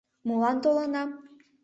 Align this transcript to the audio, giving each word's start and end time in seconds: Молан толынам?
Молан 0.27 0.57
толынам? 0.63 1.09